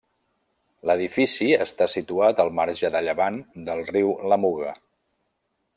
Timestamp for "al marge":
2.45-2.91